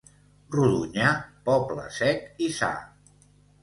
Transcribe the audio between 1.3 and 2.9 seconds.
poble sec i sa.